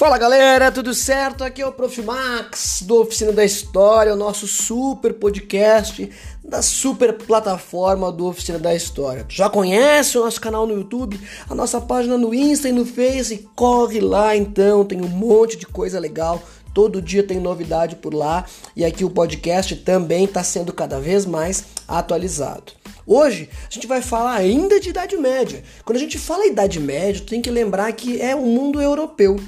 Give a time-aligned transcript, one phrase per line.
[0.00, 1.44] Fala galera, tudo certo?
[1.44, 2.00] Aqui é o Prof.
[2.00, 6.10] Max do Oficina da História, o nosso super podcast
[6.42, 9.24] da super plataforma do Oficina da História.
[9.24, 12.86] Tu já conhece o nosso canal no YouTube, a nossa página no Insta e no
[12.86, 13.46] Face?
[13.54, 16.42] Corre lá então, tem um monte de coisa legal.
[16.72, 21.26] Todo dia tem novidade por lá e aqui o podcast também está sendo cada vez
[21.26, 22.72] mais atualizado.
[23.06, 25.62] Hoje a gente vai falar ainda de Idade Média.
[25.84, 29.38] Quando a gente fala Idade Média, tem que lembrar que é o mundo europeu.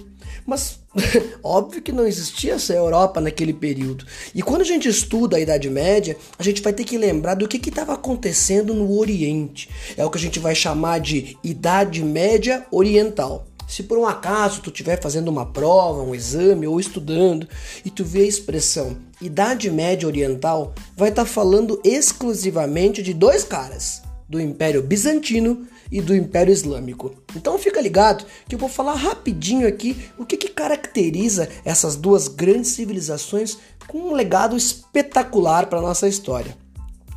[0.47, 0.81] Mas
[1.43, 4.05] óbvio que não existia essa Europa naquele período.
[4.35, 7.49] E quando a gente estuda a Idade Média, a gente vai ter que lembrar do
[7.49, 9.69] que estava acontecendo no Oriente.
[9.97, 13.47] É o que a gente vai chamar de Idade Média Oriental.
[13.73, 17.49] Se por um acaso tu estiver fazendo uma prova, um exame ou estudando
[17.85, 23.45] e tu vê a expressão Idade Média Oriental, vai estar tá falando exclusivamente de dois
[23.45, 27.15] caras, do Império Bizantino e do Império Islâmico.
[27.37, 32.27] Então fica ligado que eu vou falar rapidinho aqui o que, que caracteriza essas duas
[32.27, 36.57] grandes civilizações com um legado espetacular para nossa história.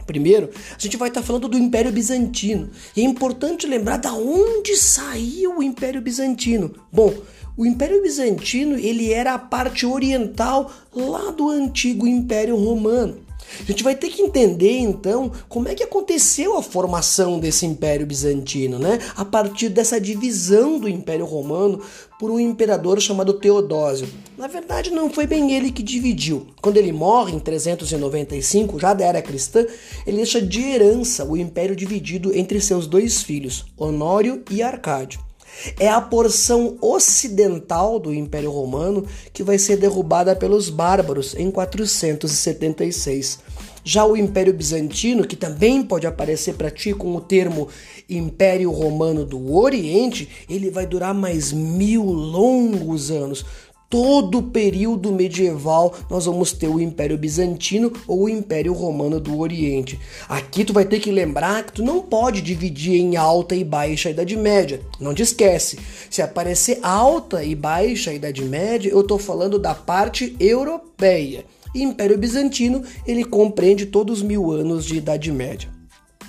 [0.06, 2.70] Primeiro, a gente vai estar tá falando do Império Bizantino.
[2.96, 6.76] E é importante lembrar da onde saiu o Império Bizantino.
[6.92, 7.12] Bom,
[7.58, 13.25] o Império Bizantino ele era a parte oriental lá do antigo Império Romano.
[13.60, 18.06] A gente vai ter que entender então como é que aconteceu a formação desse Império
[18.06, 19.00] Bizantino, né?
[19.16, 21.82] A partir dessa divisão do Império Romano
[22.20, 24.08] por um imperador chamado Teodósio.
[24.38, 26.48] Na verdade, não foi bem ele que dividiu.
[26.62, 29.66] Quando ele morre em 395, já da era cristã,
[30.06, 35.20] ele deixa de herança o império dividido entre seus dois filhos, Honório e Arcádio.
[35.80, 43.40] É a porção ocidental do Império Romano que vai ser derrubada pelos bárbaros em 476.
[43.88, 47.68] Já o Império Bizantino, que também pode aparecer para ti com o termo
[48.10, 53.46] Império Romano do Oriente, ele vai durar mais mil longos anos,
[53.96, 59.40] todo o período medieval nós vamos ter o Império Bizantino ou o Império Romano do
[59.40, 59.98] Oriente.
[60.28, 64.10] Aqui tu vai ter que lembrar que tu não pode dividir em alta e baixa
[64.10, 64.82] Idade Média.
[65.00, 65.80] Não te esquece.
[66.10, 71.46] Se aparecer alta e baixa Idade Média, eu estou falando da parte europeia.
[71.74, 75.75] Império Bizantino ele compreende todos os mil anos de Idade Média.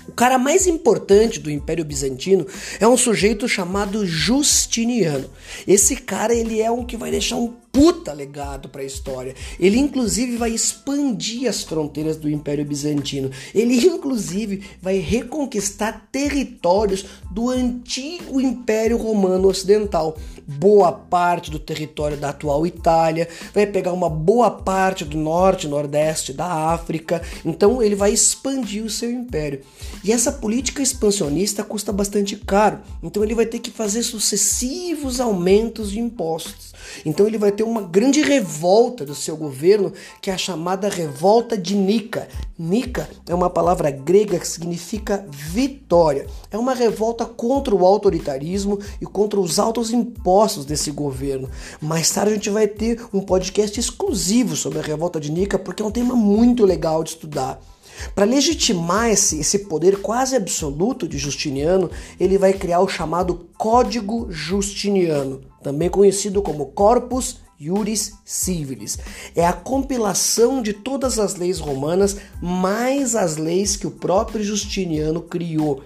[0.07, 2.45] O cara mais importante do Império Bizantino
[2.79, 5.29] é um sujeito chamado Justiniano.
[5.67, 9.35] Esse cara ele é um que vai deixar um puta legado para a história.
[9.59, 13.29] Ele inclusive vai expandir as fronteiras do Império Bizantino.
[13.53, 20.17] Ele inclusive vai reconquistar territórios do antigo Império Romano Ocidental.
[20.47, 26.31] Boa parte do território da atual Itália, vai pegar uma boa parte do norte nordeste
[26.31, 27.21] da África.
[27.43, 29.61] Então ele vai expandir o seu império.
[30.03, 32.79] E essa política expansionista custa bastante caro.
[33.03, 36.73] Então ele vai ter que fazer sucessivos aumentos de impostos.
[37.05, 39.91] Então ele vai ter uma grande revolta do seu governo,
[40.21, 42.27] que é a chamada revolta de Nica.
[42.57, 46.27] Nica é uma palavra grega que significa vitória.
[46.51, 51.49] É uma revolta contra o autoritarismo e contra os altos impostos desse governo.
[51.81, 55.83] Mais tarde a gente vai ter um podcast exclusivo sobre a revolta de Nica, porque
[55.83, 57.59] é um tema muito legal de estudar.
[58.13, 64.27] Para legitimar esse, esse poder quase absoluto de Justiniano, ele vai criar o chamado Código
[64.29, 68.97] Justiniano, também conhecido como Corpus Iuris Civilis.
[69.35, 75.21] É a compilação de todas as leis romanas, mais as leis que o próprio Justiniano
[75.21, 75.81] criou.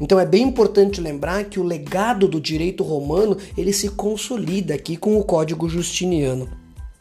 [0.00, 4.96] Então é bem importante lembrar que o legado do direito romano ele se consolida aqui
[4.96, 6.48] com o Código Justiniano.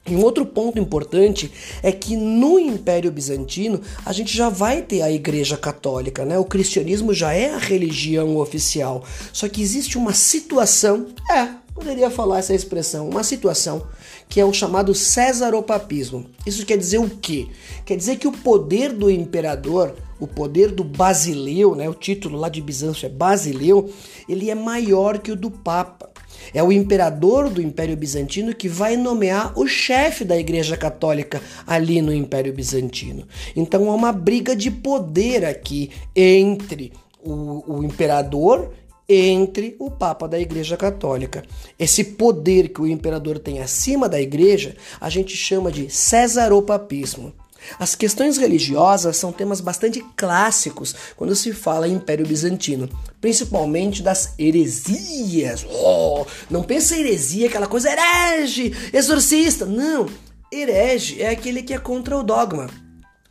[0.06, 1.52] E um outro ponto importante
[1.82, 6.38] é que no Império Bizantino a gente já vai ter a Igreja Católica, né?
[6.38, 9.04] O cristianismo já é a religião oficial.
[9.32, 13.86] Só que existe uma situação, é, poderia falar essa expressão, uma situação
[14.30, 16.26] que é o chamado Césaropapismo.
[16.46, 17.48] Isso quer dizer o quê?
[17.86, 21.90] Quer dizer que o poder do imperador, o poder do Basileu, né?
[21.90, 23.92] O título lá de Bizâncio é Basileu,
[24.30, 26.10] ele é maior que o do Papa.
[26.54, 32.02] É o imperador do Império Bizantino que vai nomear o chefe da Igreja Católica ali
[32.02, 33.28] no Império Bizantino.
[33.56, 36.94] Então há uma briga de poder aqui entre
[37.24, 38.72] o, o imperador
[39.08, 41.44] entre o Papa da Igreja Católica.
[41.78, 47.34] Esse poder que o imperador tem acima da Igreja, a gente chama de cesaropapismo.
[47.80, 52.90] As questões religiosas são temas bastante clássicos quando se fala em Império Bizantino,
[53.22, 55.66] principalmente das heresias.
[55.70, 59.66] Oh, não pensa heresia, aquela coisa herege, exorcista.
[59.66, 60.08] Não,
[60.52, 62.82] herege é aquele que é contra o dogma.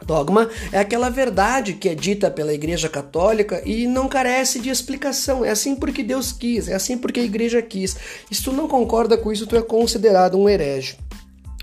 [0.07, 5.45] Dogma é aquela verdade que é dita pela Igreja Católica e não carece de explicação.
[5.45, 7.97] É assim porque Deus quis, é assim porque a Igreja quis.
[8.31, 10.97] Se tu não concorda com isso, tu é considerado um herege.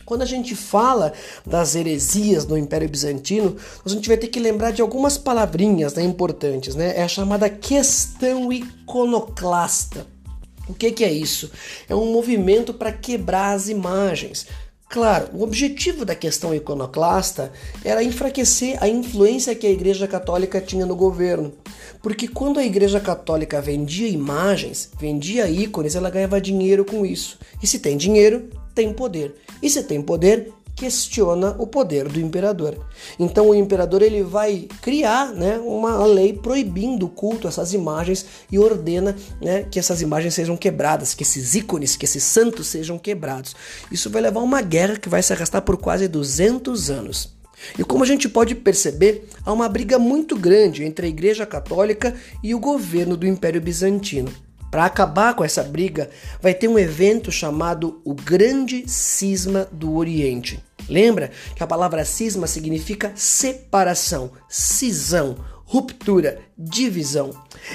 [0.05, 1.13] Quando a gente fala
[1.45, 3.55] das heresias do Império Bizantino,
[3.85, 6.73] a gente vai ter que lembrar de algumas palavrinhas né, importantes.
[6.73, 6.97] Né?
[6.97, 10.07] É a chamada questão iconoclasta.
[10.67, 11.51] O que, que é isso?
[11.87, 14.47] É um movimento para quebrar as imagens.
[14.89, 17.53] Claro, o objetivo da questão iconoclasta
[17.85, 21.53] era enfraquecer a influência que a Igreja Católica tinha no governo.
[22.01, 27.37] Porque quando a Igreja Católica vendia imagens, vendia ícones, ela ganhava dinheiro com isso.
[27.61, 29.35] E se tem dinheiro, tem poder.
[29.61, 32.87] E se tem poder, questiona o poder do imperador.
[33.19, 38.57] Então o imperador ele vai criar né, uma lei proibindo o culto essas imagens e
[38.57, 43.53] ordena né, que essas imagens sejam quebradas, que esses ícones, que esses santos sejam quebrados.
[43.91, 47.37] Isso vai levar a uma guerra que vai se arrastar por quase 200 anos.
[47.77, 52.15] E como a gente pode perceber, há uma briga muito grande entre a Igreja Católica
[52.41, 54.31] e o governo do Império Bizantino.
[54.71, 56.09] Para acabar com essa briga,
[56.41, 60.63] vai ter um evento chamado o Grande Cisma do Oriente.
[60.89, 67.29] Lembra que a palavra cisma significa separação, cisão, ruptura, divisão.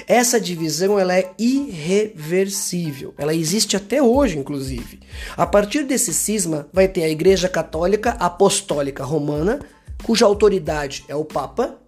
[0.09, 3.15] Essa divisão ela é irreversível.
[3.17, 4.99] Ela existe até hoje, inclusive.
[5.37, 9.61] A partir desse cisma vai ter a Igreja Católica Apostólica Romana,
[10.03, 11.79] cuja autoridade é o Papa,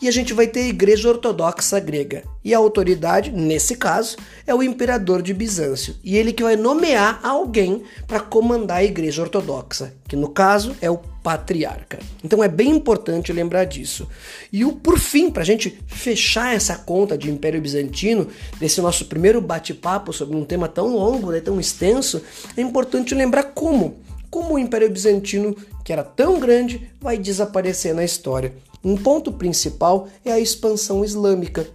[0.00, 2.22] e a gente vai ter a Igreja Ortodoxa Grega.
[2.44, 4.16] E a autoridade, nesse caso,
[4.46, 5.96] é o imperador de Bizâncio.
[6.02, 10.90] E ele que vai nomear alguém para comandar a Igreja Ortodoxa, que no caso é
[10.90, 11.98] o patriarca.
[12.24, 14.08] Então é bem importante lembrar disso.
[14.52, 18.26] E o por fim, para a gente fechar essa conta de Império Bizantino,
[18.58, 22.22] desse nosso primeiro bate-papo sobre um tema tão longo, né, tão extenso,
[22.56, 24.00] é importante lembrar como
[24.30, 28.54] como o Império Bizantino, que era tão grande, vai desaparecer na história.
[28.82, 31.68] Um ponto principal é a expansão islâmica,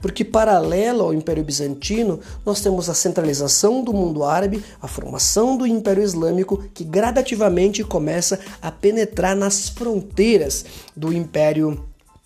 [0.00, 5.66] porque paralelo ao Império Bizantino, nós temos a centralização do mundo árabe, a formação do
[5.66, 10.64] Império Islâmico, que gradativamente começa a penetrar nas fronteiras
[10.96, 11.84] do Império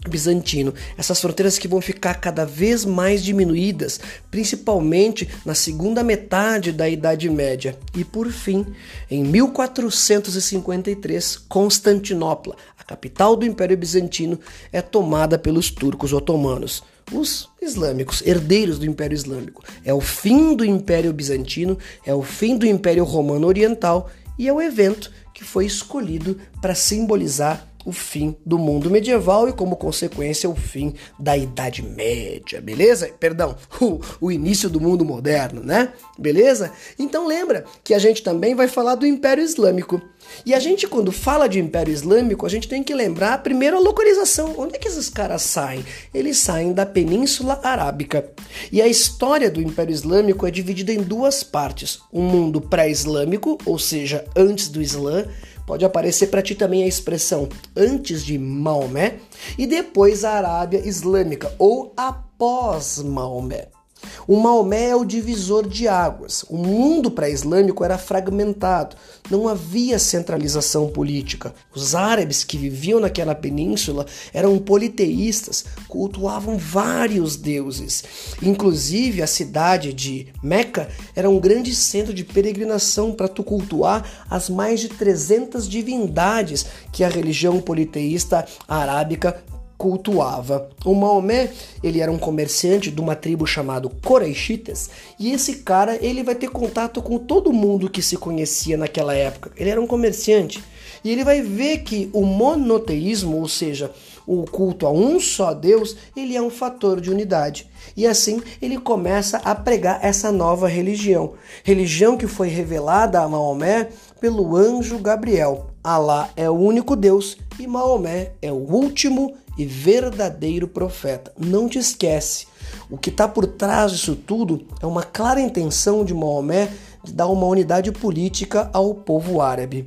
[0.08, 0.72] bizantino.
[0.96, 4.00] Essas fronteiras que vão ficar cada vez mais diminuídas,
[4.30, 7.78] principalmente na segunda metade da Idade Média.
[7.94, 8.66] E por fim,
[9.10, 12.56] em 1453, Constantinopla,
[12.90, 14.36] capital do Império Bizantino,
[14.72, 16.82] é tomada pelos turcos otomanos.
[17.12, 19.62] Os islâmicos, herdeiros do Império Islâmico.
[19.84, 24.52] É o fim do Império Bizantino, é o fim do Império Romano Oriental e é
[24.52, 30.48] o evento que foi escolhido para simbolizar o fim do mundo medieval e, como consequência,
[30.48, 33.10] o fim da Idade Média, beleza?
[33.18, 35.92] Perdão, o, o, início do mundo moderno, né?
[36.18, 36.72] Beleza?
[36.98, 40.00] Então lembra que a gente também vai falar do Império Islâmico.
[40.44, 43.80] E a gente, quando fala de Império Islâmico, a gente tem que lembrar primeiro a
[43.80, 44.54] localização.
[44.58, 45.84] Onde é que esses caras saem?
[46.12, 48.30] Eles saem da Península Arábica.
[48.70, 53.78] E a história do Império Islâmico é dividida em duas partes: um mundo pré-islâmico, ou
[53.78, 55.26] seja, antes do Islã,
[55.66, 59.18] Pode aparecer para ti também a expressão antes de Maomé
[59.56, 63.79] e depois a Arábia Islâmica ou após Maomé.
[64.26, 66.44] O Maomé é o divisor de águas.
[66.48, 68.96] O mundo pré-islâmico era fragmentado,
[69.30, 71.54] não havia centralização política.
[71.74, 78.04] Os árabes que viviam naquela península eram politeístas, cultuavam vários deuses.
[78.42, 84.48] Inclusive, a cidade de Meca era um grande centro de peregrinação para tu cultuar as
[84.48, 89.42] mais de 300 divindades que a religião politeísta arábica
[89.80, 90.68] cultuava.
[90.84, 91.50] O Maomé,
[91.82, 96.50] ele era um comerciante de uma tribo chamado Coreixitas, e esse cara, ele vai ter
[96.50, 99.50] contato com todo mundo que se conhecia naquela época.
[99.56, 100.62] Ele era um comerciante,
[101.02, 103.90] e ele vai ver que o monoteísmo, ou seja,
[104.26, 107.66] o culto a um só Deus, ele é um fator de unidade.
[107.96, 111.32] E assim ele começa a pregar essa nova religião.
[111.64, 113.88] Religião que foi revelada a Maomé
[114.20, 115.70] pelo anjo Gabriel.
[115.82, 121.32] Alá é o único Deus e Maomé é o último e verdadeiro profeta.
[121.38, 122.46] Não te esquece.
[122.88, 126.70] O que está por trás disso tudo é uma clara intenção de Maomé
[127.04, 129.86] de dar uma unidade política ao povo árabe.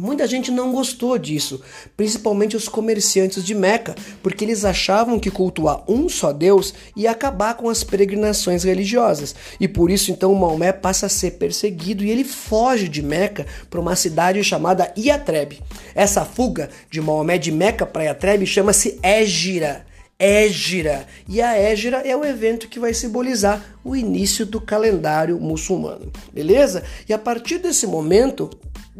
[0.00, 1.60] Muita gente não gostou disso,
[1.94, 7.52] principalmente os comerciantes de Meca, porque eles achavam que cultuar um só Deus ia acabar
[7.52, 9.34] com as peregrinações religiosas.
[9.60, 13.78] E por isso então Maomé passa a ser perseguido e ele foge de Meca para
[13.78, 15.60] uma cidade chamada Iatreb.
[15.94, 19.84] Essa fuga de Maomé de Meca para Iatreb chama-se Égira.
[20.18, 21.06] Égira.
[21.26, 26.12] E a Égira é o evento que vai simbolizar o início do calendário muçulmano.
[26.30, 26.84] Beleza?
[27.08, 28.50] E a partir desse momento,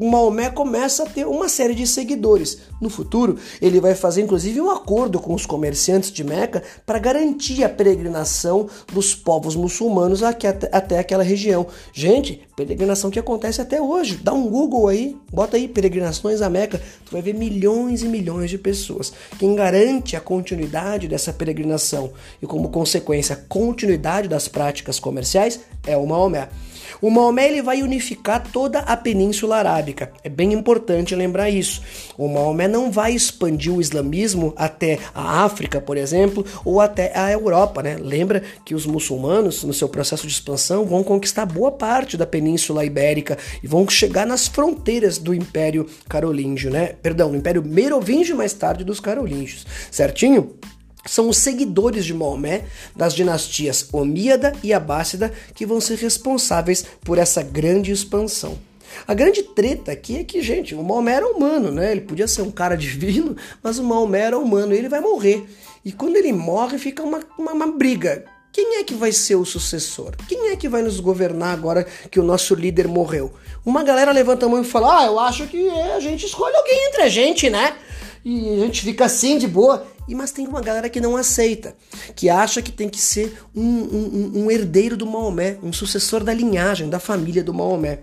[0.08, 2.58] Maomé começa a ter uma série de seguidores.
[2.80, 7.64] No futuro, ele vai fazer inclusive um acordo com os comerciantes de Meca para garantir
[7.64, 10.48] a peregrinação dos povos muçulmanos até,
[10.98, 11.66] aquela região.
[11.92, 14.16] Gente, peregrinação que acontece até hoje.
[14.22, 18.48] Dá um Google aí, bota aí peregrinações a Meca, tu vai ver milhões e milhões
[18.48, 19.12] de pessoas.
[19.38, 25.96] Quem garante a continuidade dessa peregrinação e como consequência a continuidade das práticas comerciais é
[25.96, 26.48] o Maomé.
[27.00, 30.12] O Maomé ele vai unificar toda a Península Arábica.
[30.22, 31.82] É bem importante lembrar isso.
[32.16, 37.30] O Maomé não vai expandir o islamismo até a África, por exemplo, ou até a
[37.30, 37.96] Europa, né?
[38.00, 42.84] Lembra que os muçulmanos, no seu processo de expansão, vão conquistar boa parte da Península
[42.84, 46.94] Ibérica e vão chegar nas fronteiras do Império Carolíngio, né?
[47.02, 50.54] Perdão, do Império Merovingio mais tarde dos Carolíngios, certinho?
[51.06, 52.64] São os seguidores de Maomé
[52.94, 58.58] das dinastias Omíada e Abássida que vão ser responsáveis por essa grande expansão.
[59.06, 61.92] A grande treta aqui é que, gente, o Maomé era humano, né?
[61.92, 65.46] Ele podia ser um cara divino, mas o Maomé era humano e ele vai morrer.
[65.84, 68.24] E quando ele morre, fica uma, uma, uma briga.
[68.52, 70.12] Quem é que vai ser o sucessor?
[70.28, 73.32] Quem é que vai nos governar agora que o nosso líder morreu?
[73.64, 76.88] Uma galera levanta a mão e fala: Ah, eu acho que a gente escolhe alguém
[76.88, 77.76] entre a gente, né?
[78.24, 79.86] E a gente fica assim de boa.
[80.10, 81.72] E mas tem uma galera que não aceita,
[82.16, 86.34] que acha que tem que ser um, um, um herdeiro do Maomé, um sucessor da
[86.34, 88.00] linhagem, da família do Maomé.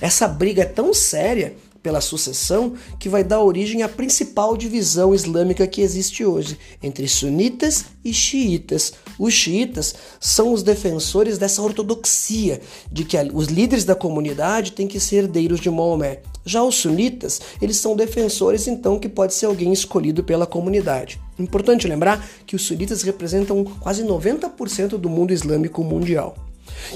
[0.00, 1.56] Essa briga é tão séria
[1.88, 7.86] pela sucessão que vai dar origem à principal divisão islâmica que existe hoje, entre sunitas
[8.04, 8.92] e xiitas.
[9.18, 12.60] Os xiitas são os defensores dessa ortodoxia
[12.92, 16.20] de que os líderes da comunidade têm que ser herdeiros de Maomé.
[16.44, 21.18] Já os sunitas, eles são defensores então que pode ser alguém escolhido pela comunidade.
[21.38, 26.36] Importante lembrar que os sunitas representam quase 90% do mundo islâmico mundial.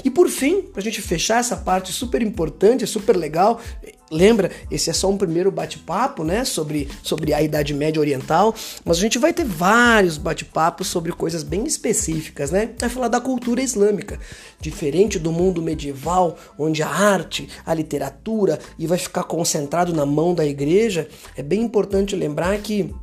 [0.03, 3.59] E por fim, para a gente fechar essa parte super importante, super legal,
[4.13, 8.53] lembra, esse é só um primeiro bate-papo, né, sobre, sobre a Idade Média Oriental,
[8.85, 12.69] mas a gente vai ter vários bate-papos sobre coisas bem específicas, né?
[12.77, 14.19] Vai falar da cultura islâmica,
[14.59, 20.35] diferente do mundo medieval, onde a arte, a literatura e vai ficar concentrado na mão
[20.35, 22.93] da igreja, é bem importante lembrar que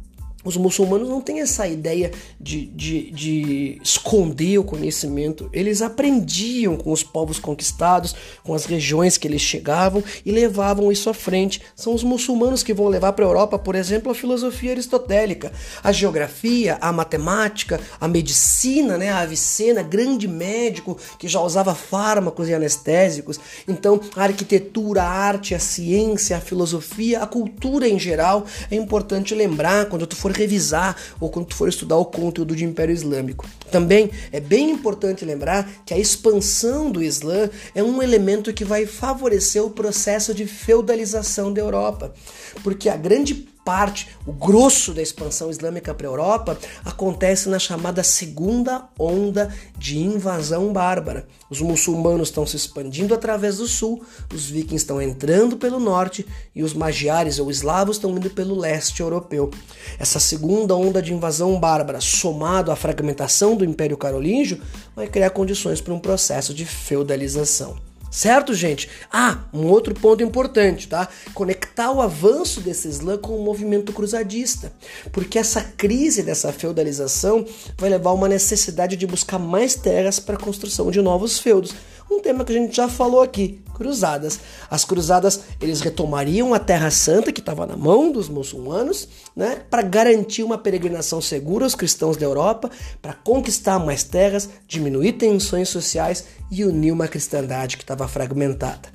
[0.43, 5.51] os muçulmanos não têm essa ideia de, de, de, esconder o conhecimento.
[5.53, 11.11] Eles aprendiam com os povos conquistados, com as regiões que eles chegavam e levavam isso
[11.11, 11.61] à frente.
[11.77, 15.93] São os muçulmanos que vão levar para a Europa, por exemplo, a filosofia aristotélica, a
[15.93, 19.11] geografia, a matemática, a medicina, né?
[19.11, 23.39] a Avicena, grande médico que já usava fármacos e anestésicos.
[23.69, 29.35] Então, a arquitetura, a arte, a ciência, a filosofia, a cultura em geral é importante
[29.35, 32.95] lembrar quando tu for for revisar ou quando tu for estudar o conteúdo de Império
[32.95, 33.47] Islâmico.
[33.71, 38.87] Também é bem importante lembrar que a expansão do Islã é um elemento que vai
[38.87, 42.15] favorecer o processo de feudalização da Europa,
[42.63, 48.03] porque a grande parte, o grosso da expansão islâmica para a Europa acontece na chamada
[48.03, 51.27] segunda onda de invasão bárbara.
[51.49, 56.63] Os muçulmanos estão se expandindo através do sul, os vikings estão entrando pelo norte e
[56.63, 59.51] os magiares ou eslavos estão indo pelo leste europeu.
[59.99, 64.61] Essa segunda onda de invasão bárbara, somado à fragmentação do Império Carolíngio,
[64.95, 67.90] vai criar condições para um processo de feudalização.
[68.11, 68.91] Certo, gente?
[69.13, 71.09] Ah, um outro ponto importante, tá?
[71.33, 74.73] Conectar o avanço desse Islã com o movimento cruzadista.
[75.13, 77.47] Porque essa crise dessa feudalização
[77.79, 81.73] vai levar a uma necessidade de buscar mais terras para a construção de novos feudos
[82.11, 84.41] um tema que a gente já falou aqui, cruzadas.
[84.71, 89.83] As cruzadas, eles retomariam a Terra Santa que estava na mão dos muçulmanos, né, para
[89.83, 96.27] garantir uma peregrinação segura aos cristãos da Europa, para conquistar mais terras, diminuir tensões sociais
[96.51, 98.89] e unir uma cristandade que estava fragmentada.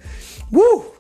[0.54, 0.95] Uh!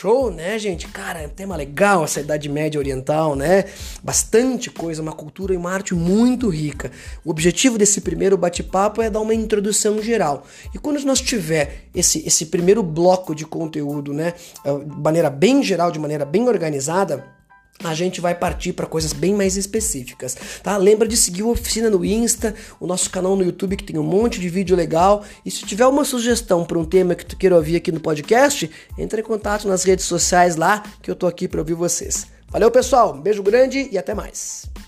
[0.00, 0.86] Show, né, gente?
[0.86, 3.64] Cara, é um tema legal essa Idade Média Oriental, né?
[4.00, 6.92] Bastante coisa, uma cultura e uma arte muito rica.
[7.24, 10.46] O objetivo desse primeiro bate-papo é dar uma introdução geral.
[10.72, 15.90] E quando nós tiver esse, esse primeiro bloco de conteúdo, né, de maneira bem geral,
[15.90, 17.37] de maneira bem organizada,
[17.82, 20.76] a gente vai partir para coisas bem mais específicas, tá?
[20.76, 24.02] Lembra de seguir a oficina no Insta, o nosso canal no YouTube que tem um
[24.02, 25.24] monte de vídeo legal.
[25.44, 28.70] E se tiver uma sugestão para um tema que tu queira ouvir aqui no podcast,
[28.96, 32.26] entre em contato nas redes sociais lá que eu tô aqui para ouvir vocês.
[32.50, 33.14] Valeu, pessoal.
[33.14, 34.87] Um beijo grande e até mais.